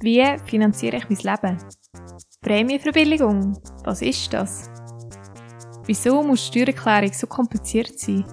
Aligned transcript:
Wie 0.00 0.24
finanziere 0.44 0.96
ich 0.96 1.08
mein 1.08 1.18
Leben? 1.18 1.58
Prämienverbilligung, 2.42 3.58
was 3.84 4.02
ist 4.02 4.32
das? 4.32 4.70
Wieso 5.86 6.22
muss 6.22 6.46
Steuererklärung 6.46 7.12
so 7.12 7.26
kompliziert 7.26 7.98
sein? 7.98 8.24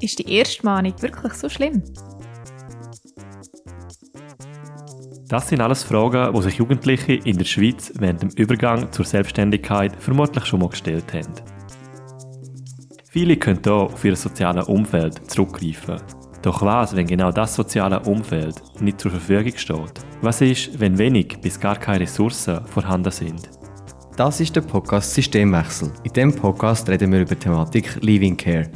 Ist 0.00 0.18
die 0.18 0.32
Erstmahnung 0.32 0.94
wirklich 1.00 1.34
so 1.34 1.48
schlimm? 1.48 1.82
Das 5.28 5.48
sind 5.48 5.60
alles 5.60 5.84
Fragen, 5.84 6.34
die 6.34 6.42
sich 6.42 6.56
Jugendliche 6.56 7.12
in 7.14 7.38
der 7.38 7.44
Schweiz 7.44 7.92
während 7.98 8.22
dem 8.22 8.30
Übergang 8.30 8.90
zur 8.90 9.04
Selbstständigkeit 9.04 9.94
vermutlich 9.96 10.44
schon 10.46 10.60
mal 10.60 10.70
gestellt 10.70 11.12
haben. 11.12 11.34
Viele 13.10 13.36
können 13.36 13.60
hier 13.62 13.74
auf 13.74 14.04
ihr 14.04 14.16
soziales 14.16 14.66
Umfeld 14.66 15.30
zurückgreifen. 15.30 16.00
Doch 16.42 16.62
was, 16.62 16.96
wenn 16.96 17.06
genau 17.06 17.30
das 17.30 17.54
soziale 17.54 18.00
Umfeld 18.00 18.62
nicht 18.80 18.98
zur 18.98 19.10
Verfügung 19.10 19.52
steht? 19.56 19.92
Was 20.22 20.40
ist, 20.40 20.80
wenn 20.80 20.96
wenig 20.96 21.38
bis 21.42 21.60
gar 21.60 21.76
keine 21.76 22.00
Ressourcen 22.00 22.64
vorhanden 22.66 23.10
sind? 23.10 23.50
Das 24.16 24.40
ist 24.40 24.56
der 24.56 24.62
Podcast 24.62 25.12
Systemwechsel. 25.12 25.92
In 26.02 26.12
diesem 26.12 26.34
Podcast 26.34 26.88
reden 26.88 27.12
wir 27.12 27.20
über 27.20 27.34
die 27.34 27.40
Thematik 27.40 27.98
Living 28.00 28.38
Care. 28.38 28.70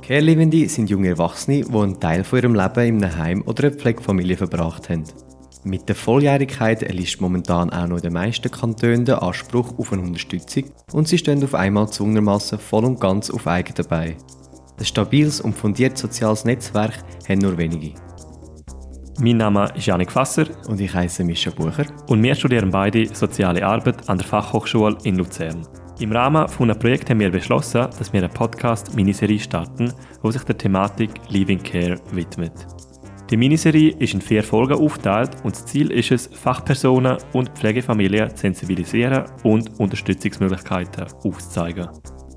Care-Liebende 0.00 0.68
sind 0.68 0.88
junge 0.88 1.08
Erwachsene, 1.08 1.64
die 1.64 1.74
einen 1.76 1.98
Teil 1.98 2.22
von 2.22 2.38
ihrem 2.38 2.54
Leben 2.54 2.98
in 2.98 3.04
einem 3.04 3.18
Heim 3.18 3.42
oder 3.46 3.64
einer 3.64 3.76
Pflegefamilie 3.76 4.36
verbracht 4.36 4.88
haben. 4.88 5.02
Mit 5.64 5.88
der 5.88 5.96
Volljährigkeit 5.96 6.84
erlischt 6.84 7.20
momentan 7.20 7.70
auch 7.70 7.88
noch 7.88 7.96
in 7.96 8.02
den 8.02 8.12
meisten 8.12 8.48
Kantonen 8.48 9.04
der 9.04 9.24
Anspruch 9.24 9.76
auf 9.76 9.92
eine 9.92 10.02
Unterstützung 10.02 10.64
und 10.92 11.08
sie 11.08 11.18
stehen 11.18 11.42
auf 11.42 11.56
einmal 11.56 11.88
zwungenermassen 11.88 12.60
voll 12.60 12.84
und 12.84 13.00
ganz 13.00 13.30
auf 13.30 13.48
eigenen 13.48 13.88
Beinen. 13.88 14.16
Ein 14.78 14.84
stabiles 14.84 15.40
und 15.40 15.54
fundiertes 15.54 16.00
soziales 16.00 16.44
Netzwerk 16.44 16.92
haben 17.28 17.38
nur 17.38 17.56
wenige. 17.56 17.94
Mein 19.18 19.38
Name 19.38 19.66
ist 19.74 19.86
Janik 19.86 20.12
Fasser. 20.12 20.46
Und 20.68 20.78
ich 20.78 20.92
heiße 20.92 21.24
Mischa 21.24 21.50
Bucher. 21.50 21.86
Und 22.08 22.22
wir 22.22 22.34
studieren 22.34 22.70
beide 22.70 23.06
Soziale 23.14 23.64
Arbeit 23.64 24.06
an 24.10 24.18
der 24.18 24.26
Fachhochschule 24.26 24.98
in 25.04 25.16
Luzern. 25.16 25.66
Im 25.98 26.12
Rahmen 26.12 26.46
von 26.48 26.70
einem 26.70 26.78
Projekt 26.78 27.08
haben 27.08 27.20
wir 27.20 27.30
beschlossen, 27.30 27.88
dass 27.98 28.12
wir 28.12 28.20
eine 28.20 28.28
Podcast-Miniserie 28.28 29.38
starten, 29.38 29.90
die 30.22 30.32
sich 30.32 30.42
der 30.42 30.58
Thematik 30.58 31.10
Living 31.30 31.62
Care 31.62 31.98
widmet. 32.12 32.52
Die 33.30 33.38
Miniserie 33.38 33.96
ist 33.98 34.12
in 34.12 34.20
vier 34.20 34.44
Folgen 34.44 34.74
aufgeteilt 34.74 35.30
und 35.42 35.56
das 35.56 35.64
Ziel 35.64 35.90
ist 35.90 36.10
es, 36.10 36.26
Fachpersonen 36.26 37.16
und 37.32 37.48
Pflegefamilien 37.58 38.28
zu 38.30 38.36
sensibilisieren 38.36 39.24
und 39.42 39.80
Unterstützungsmöglichkeiten 39.80 41.06
aufzuzeigen. 41.24 41.88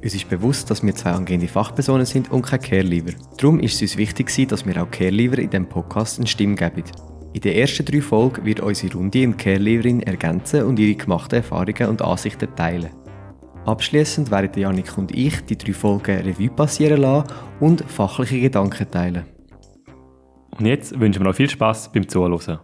Uns 0.02 0.16
ist 0.16 0.30
bewusst, 0.30 0.72
dass 0.72 0.82
wir 0.82 0.96
zwei 0.96 1.12
angehende 1.12 1.48
Fachpersonen 1.48 2.06
sind 2.06 2.32
und 2.32 2.44
keine 2.44 2.64
Care-Leaver. 2.64 3.12
Darum 3.38 3.60
ist 3.60 3.76
es 3.76 3.82
uns 3.82 3.98
wichtig, 3.98 4.48
dass 4.48 4.66
wir 4.66 4.82
auch 4.82 4.90
Care-Leaver 4.90 5.40
in 5.40 5.50
diesem 5.50 5.68
Podcast 5.68 6.20
eine 6.20 6.28
Stimme 6.28 6.56
geben. 6.56 6.84
In 7.34 7.42
den 7.42 7.56
ersten 7.56 7.86
drei 7.86 8.02
Folgen 8.02 8.46
wird 8.46 8.62
unsere 8.62 8.94
Runde 8.94 9.22
im 9.22 9.36
Care-Leaverin 9.36 10.02
ergänzen 10.02 10.64
und 10.64 10.80
ihre 10.80 10.96
gemachten 10.96 11.38
Erfahrungen 11.38 11.90
und 11.90 12.02
Ansichten 12.02 12.48
teilen. 12.56 12.92
Abschließend 13.66 14.32
werden 14.32 14.60
Janik 14.60 14.98
und 14.98 15.12
ich 15.12 15.42
die 15.46 15.58
drei 15.58 15.74
Folgen 15.74 16.22
Revue 16.22 16.50
passieren 16.50 17.02
lassen 17.02 17.28
und 17.60 17.82
fachliche 17.82 18.40
Gedanken 18.40 18.90
teilen. 18.90 19.26
Und 20.58 20.66
jetzt 20.66 20.98
wünschen 20.98 21.22
wir 21.22 21.28
noch 21.28 21.36
viel 21.36 21.50
Spaß 21.50 21.92
beim 21.92 22.08
Zuhören. 22.08 22.60